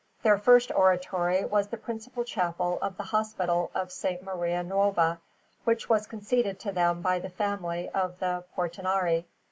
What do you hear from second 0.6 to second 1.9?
oratory was the